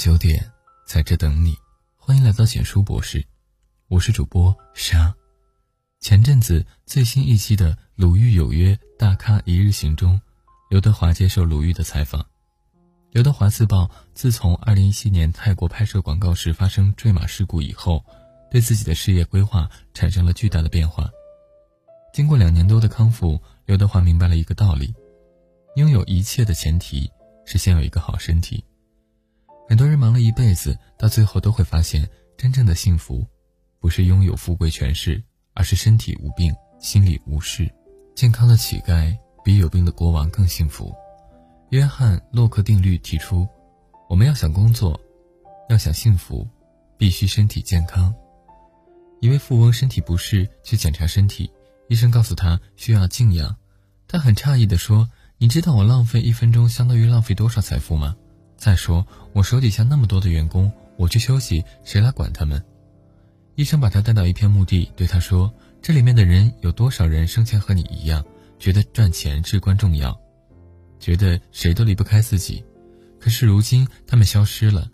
[0.00, 0.50] 九点，
[0.86, 1.54] 在这等你。
[1.94, 3.22] 欢迎来到简书博士，
[3.88, 5.14] 我是主播沙。
[6.00, 10.18] 前阵子最新一期的《鲁豫有约大咖一日行》中，
[10.70, 12.24] 刘德华接受鲁豫的采访。
[13.10, 18.02] 刘德华自曝，自从2017年泰国拍摄广告时发生坠马事故以后，
[18.50, 21.10] 对自己的事业规划产生了巨大的变化。
[22.14, 24.94] 经过两年多的康复，刘德华明白了一个道理：
[25.76, 27.12] 拥有一切的前提
[27.44, 28.64] 是先有一个好身体。
[29.70, 32.04] 很多人忙了一辈子，到最后都会发现，
[32.36, 33.24] 真正的幸福，
[33.78, 35.22] 不是拥有富贵权势，
[35.54, 37.72] 而是身体无病，心里无事。
[38.16, 40.92] 健康的乞丐比有病的国王更幸福。
[41.68, 43.46] 约翰·洛克定律提出，
[44.08, 45.00] 我们要想工作，
[45.68, 46.44] 要想幸福，
[46.98, 48.12] 必须身体健康。
[49.20, 51.48] 一位富翁身体不适，去检查身体，
[51.88, 53.54] 医生告诉他需要静养。
[54.08, 58.16] 他很诧异地说：“你知道我浪费一分钟相当于浪费多少财富吗？”
[58.58, 62.62] 再说，我手底下那么多的员工，我去休息，谁来管他们？
[63.54, 68.24] 医生把他带到一片墓地，对他说：“这里面的人有多少人生前和你一样，
[68.58, 70.18] 觉得赚钱至关重要，
[70.98, 72.64] 觉得谁都离不开自己？
[73.18, 74.88] 可是如今他们消失了，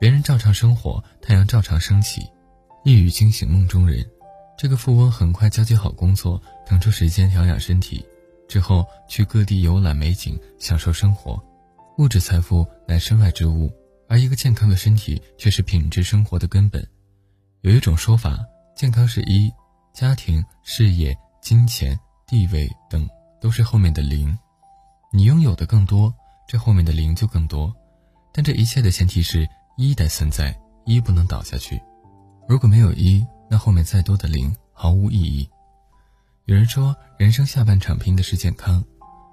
[0.00, 2.22] 别人照常生活，太阳照常升起。
[2.84, 4.04] 一语惊醒梦中人。
[4.56, 8.04] 这个富翁很快交接好工作，腾出时间调养身体，
[8.48, 11.40] 之后去各地游览美景，享受生活。”
[11.98, 13.68] 物质财富乃身外之物，
[14.08, 16.86] 而一个健康的身体却是品质生活的根本。
[17.62, 18.38] 有一种说法，
[18.76, 19.52] 健康是一，
[19.92, 23.08] 家庭、事业、金钱、地位等
[23.40, 24.38] 都是后面的零。
[25.12, 26.14] 你拥有的更多，
[26.46, 27.74] 这后面的零就更多。
[28.32, 31.82] 但这一切的前提是一得存在，一不能倒下去。
[32.48, 35.50] 如果没有一，那后面再多的零毫无意义。
[36.44, 38.84] 有人说，人生下半场拼的是健康，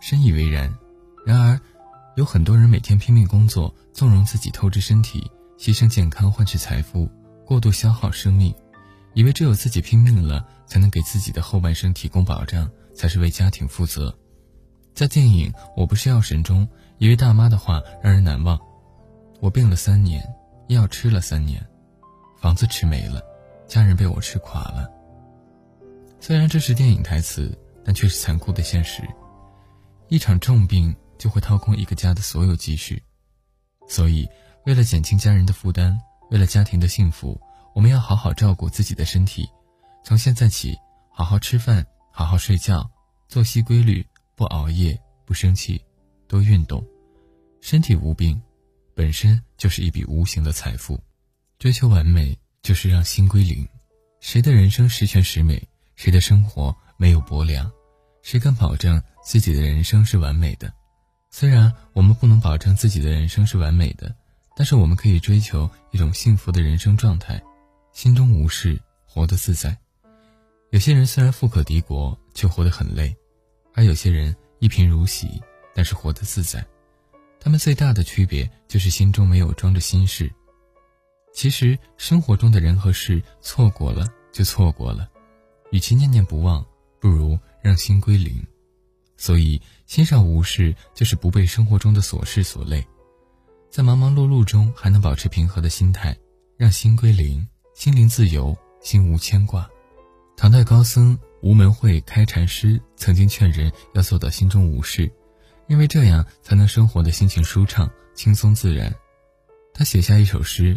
[0.00, 0.72] 深以为然。
[1.26, 1.60] 然而。
[2.14, 7.08] 有很多人每天拼命工作，纵容自己透支身体，牺牲健康换取财富，
[7.46, 8.54] 过度消耗生命，
[9.14, 14.14] 以为只有自己拼命了，才能给自己的后半生提供保障，才是为家庭负责。
[14.92, 16.68] 在电影《我不是药神》中，
[16.98, 18.60] 一位大妈的话让人难忘
[19.40, 20.22] ：“我病了三年，
[20.68, 21.66] 药吃了三年，
[22.38, 23.22] 房子吃没了，
[23.66, 24.86] 家人被我吃垮了。”
[26.20, 29.02] 虽然这是电影台词，但却是残酷的现实。
[30.08, 30.94] 一场重病。
[31.22, 33.00] 就会掏空一个家的所有积蓄，
[33.86, 34.28] 所以
[34.66, 35.96] 为了减轻家人的负担，
[36.32, 37.40] 为了家庭的幸福，
[37.76, 39.48] 我们要好好照顾自己的身体。
[40.04, 40.76] 从现在起，
[41.12, 42.90] 好好吃饭，好好睡觉，
[43.28, 45.80] 作息规律，不熬夜，不生气，
[46.26, 46.84] 多运动。
[47.60, 48.42] 身体无病，
[48.92, 51.00] 本身就是一笔无形的财富。
[51.60, 53.64] 追求完美，就是让心归零。
[54.18, 55.62] 谁的人生十全十美？
[55.94, 57.70] 谁的生活没有薄凉？
[58.22, 60.74] 谁敢保证自己的人生是完美的？
[61.34, 64.14] 虽然我们不能保证自己的人生是完美的，
[64.54, 67.42] 但是我们可以追求一种幸福的人生状态，
[67.94, 69.74] 心中无事，活得自在。
[70.70, 73.16] 有些人虽然富可敌国，却活得很累；
[73.72, 75.42] 而有些人一贫如洗，
[75.74, 76.62] 但是活得自在。
[77.40, 80.30] 他们最大的区别就是心中没有装着心事。
[81.32, 85.08] 其实生活中的人和事，错过了就错过了，
[85.70, 86.64] 与其念念不忘，
[87.00, 88.46] 不如让心归零。
[89.22, 92.84] 所以，心上无事，就是不被生活中的琐事所累，
[93.70, 96.16] 在忙忙碌碌中还能保持平和的心态，
[96.56, 99.70] 让心归零，心灵自由，心无牵挂。
[100.36, 105.08] 唐代高僧吴门会开禅师曾经劝人要做到心中无事，
[105.68, 108.92] 因为这样才能生活的心情舒畅、轻松自然。
[109.72, 110.76] 他写下一首诗：“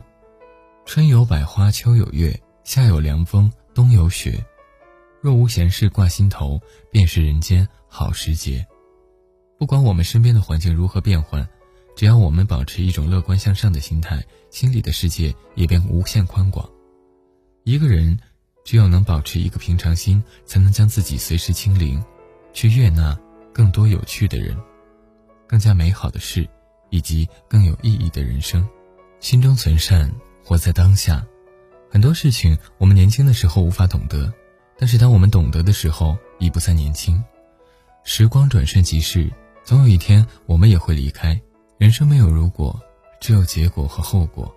[0.85, 4.45] 春有百花，秋有月，夏有凉风，冬有雪。”
[5.25, 8.63] 若无闲事挂心头，便是人间好时节。
[9.58, 11.50] 不管我们身边的环境如何变换，
[11.96, 16.69] 只要我们保持一种乐观向上的心态，心里的世界也便无限宽广。
[17.63, 18.19] 一个人
[18.63, 22.06] 只有能保持一个平常心，才能将自己随时清零，
[22.53, 23.18] 去悦纳
[23.52, 24.56] 更多有趣的人、
[25.48, 26.48] 更加美好的事，
[26.92, 28.63] 以及更有意义的人生。
[29.19, 30.13] 心中存善，
[30.44, 31.25] 活在当下。
[31.89, 34.31] 很多事情我们年轻的时候无法懂得。
[34.77, 37.24] 但是当我们懂得的时候，已不再年轻。
[38.04, 39.31] 时光转瞬即逝，
[39.63, 41.39] 总有一天我们也会离开。
[41.77, 42.80] 人生没有如果，
[43.19, 44.54] 只有结果和后果。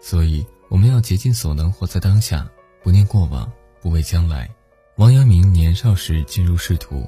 [0.00, 2.48] 所以我们要竭尽所能活在当下，
[2.82, 3.50] 不念过往，
[3.80, 4.48] 不畏将来。
[4.96, 7.06] 王阳明年少时进入仕途，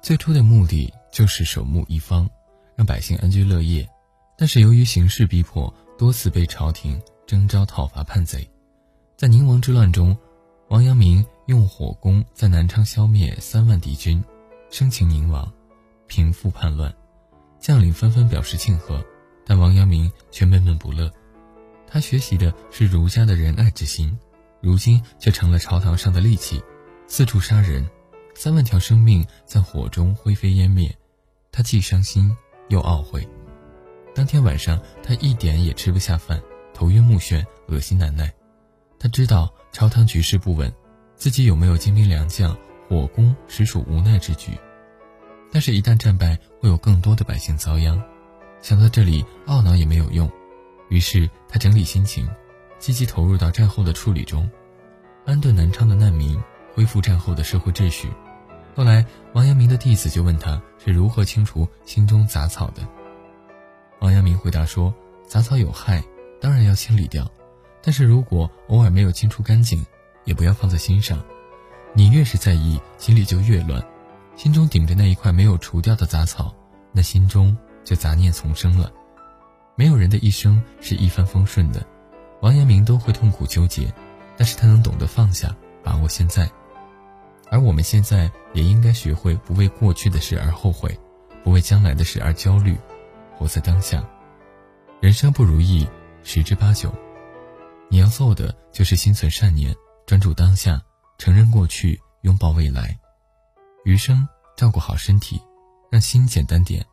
[0.00, 2.28] 最初的目的就是守牧一方，
[2.76, 3.88] 让百姓安居乐业。
[4.36, 8.48] 但是由于形势逼迫，多次被朝廷征召讨伐叛贼。
[9.16, 10.16] 在宁王之乱中，
[10.68, 11.24] 王阳明。
[11.46, 14.22] 用火攻在南昌消灭三万敌军，
[14.70, 15.52] 生擒宁王，
[16.06, 16.94] 平复叛乱，
[17.58, 19.04] 将领纷纷表示庆贺，
[19.44, 21.12] 但王阳明却闷闷不乐。
[21.86, 24.18] 他学习的是儒家的仁爱之心，
[24.62, 26.62] 如今却成了朝堂上的利器，
[27.06, 27.86] 四处杀人，
[28.34, 30.96] 三万条生命在火中灰飞烟灭，
[31.52, 32.34] 他既伤心
[32.68, 33.28] 又懊悔。
[34.14, 36.42] 当天晚上，他一点也吃不下饭，
[36.72, 38.32] 头晕目眩，恶心难耐。
[38.98, 40.72] 他知道朝堂局势不稳，
[41.24, 42.54] 自己有没有精兵良将，
[42.86, 44.58] 火攻实属无奈之举。
[45.50, 47.98] 但是，一旦战败，会有更多的百姓遭殃。
[48.60, 50.30] 想到这里，懊恼也没有用。
[50.90, 52.28] 于是，他整理心情，
[52.78, 54.46] 积极投入到战后的处理中，
[55.24, 56.38] 安顿南昌的难民，
[56.74, 58.12] 恢复战后的社会秩序。
[58.76, 62.86] 后来，王阳明的弟子就问他是如何清除心中杂草的。
[64.00, 64.94] 王阳明回答说
[65.26, 66.04] ：“杂草有害，
[66.38, 67.26] 当然要清理掉。
[67.80, 69.82] 但是如果偶尔没有清除干净，
[70.24, 71.22] 也不要放在心上。
[71.92, 73.82] 你越是在意，心里就越乱。
[74.36, 76.54] 心中顶着那一块没有除掉的杂草，
[76.92, 78.92] 那心中就杂念丛生了。
[79.76, 81.84] 没有人的一生是一帆风顺的，
[82.40, 83.92] 王阳明都会痛苦纠结，
[84.36, 86.50] 但是他能懂得放下，把握现在。
[87.50, 90.98] 而我们现在也应该学会不为过去的事而后悔，
[91.44, 92.76] 不为将来的事而焦虑。”
[93.36, 94.02] 活在当下，
[95.00, 95.84] 人生不如意
[96.22, 96.92] 十之八九，
[97.88, 99.74] 你要做的就是心存善念，
[100.06, 100.82] 专注当下，
[101.18, 102.98] 承认过去，拥抱未来，
[103.84, 105.40] 余生照顾好身体，
[105.90, 106.84] 让心简单点，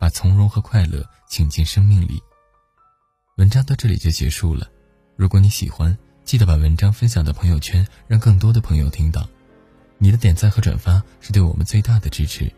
[0.00, 2.20] 把从容和快乐请进生命里。
[3.36, 4.68] 文章到这里就结束了，
[5.14, 9.28] 如果你喜欢，记得把文章分享到朋友圈，让更多的朋友听到。
[9.98, 12.52] 你的点赞和转发是对我们最大的支持。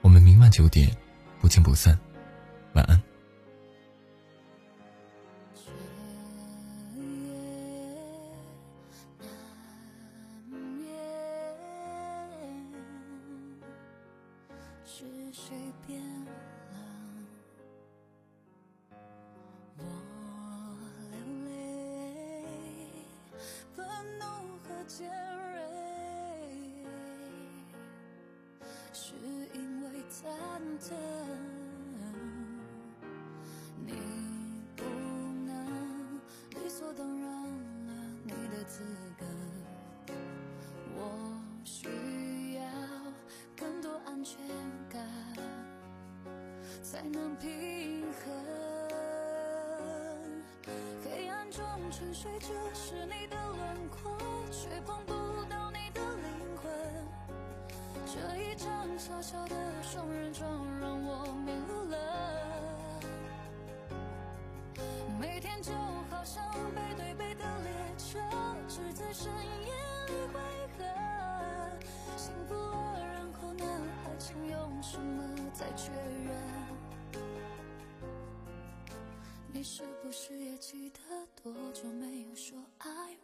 [0.00, 0.96] 我们明晚九点，
[1.40, 1.98] 不见不散。
[2.74, 3.02] 晚安。
[14.98, 15.54] 是谁
[15.86, 16.32] 变了？
[19.76, 19.82] 我
[21.12, 21.16] 流
[21.46, 21.52] 泪，
[23.76, 23.86] 愤
[24.18, 24.24] 怒
[24.64, 25.08] 和尖
[25.52, 25.62] 锐，
[28.92, 29.14] 是
[29.54, 30.18] 因为忐
[30.80, 30.90] 忑。
[46.82, 48.32] 才能平衡。
[51.04, 54.16] 黑暗中沉睡着是你的轮廓，
[54.50, 55.12] 却碰不
[55.48, 56.70] 到你的灵魂。
[58.06, 60.48] 这一张小小的双人床
[60.80, 61.96] 让我迷路了。
[65.20, 65.72] 每天就
[66.10, 66.42] 好像
[66.74, 68.18] 背对背的列车，
[68.68, 69.72] 只在深夜
[70.06, 70.40] 里汇
[70.78, 70.84] 合。
[72.16, 73.64] 幸福了，然后呢？
[74.04, 75.22] 爱情用什么
[75.52, 76.27] 再确认？
[79.58, 81.00] 你是不是也记得
[81.42, 83.17] 多久没有说爱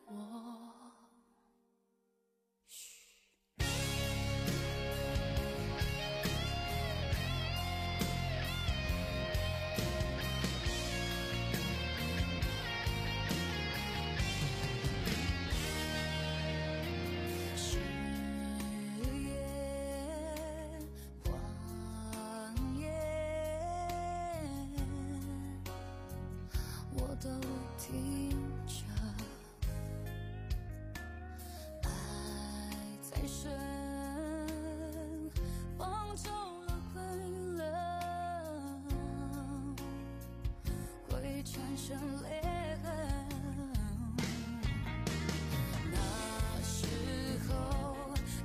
[41.86, 42.88] 成裂痕。
[45.92, 45.98] 那
[46.62, 46.86] 时
[47.46, 47.52] 候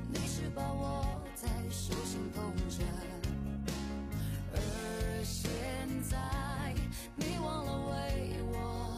[0.10, 2.84] 你是把我在手心捧着，
[4.54, 5.50] 而现
[6.10, 6.18] 在
[7.16, 8.98] 你忘了为我。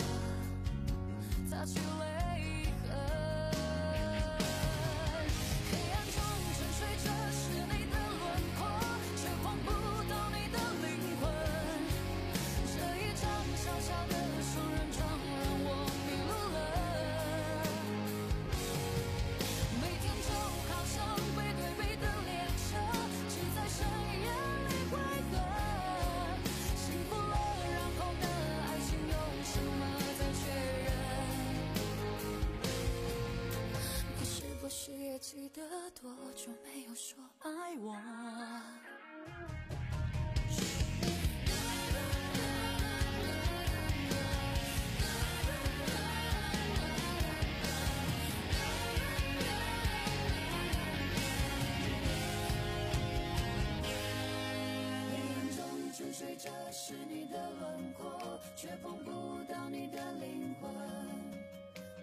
[1.48, 2.11] 擦去泪
[36.44, 37.94] 就没有说爱我。
[55.06, 55.62] 黑暗中
[55.94, 59.12] 沉睡着是你的轮廓却碰不
[59.44, 60.72] 到你的灵魂。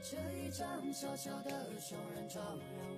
[0.00, 2.56] 这一张小小的双人床让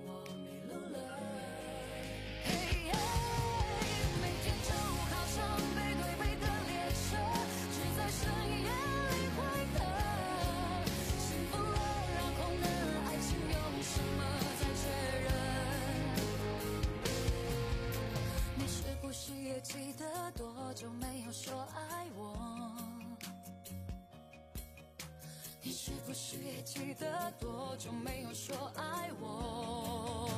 [26.23, 30.29] 是也记得多久没有说爱我。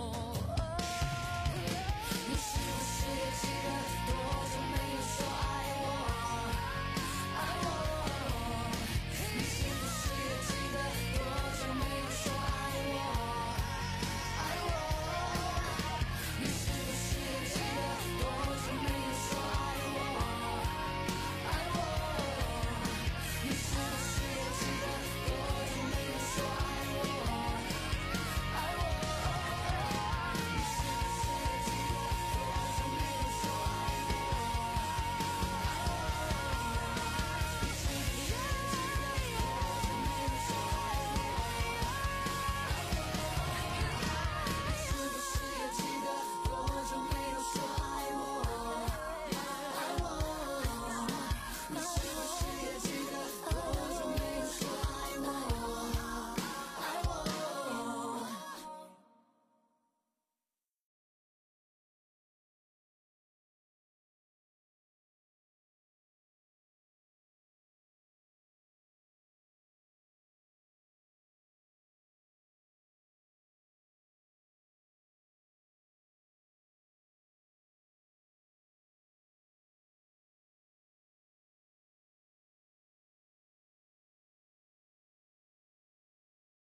[2.07, 3.67] 你是不是也记得
[4.07, 4.15] 多
[4.47, 4.82] 久没？